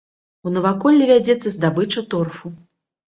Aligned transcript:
У 0.45 0.53
наваколлі 0.53 1.03
вядзецца 1.11 1.53
здабыча 1.57 2.03
торфу. 2.15 2.47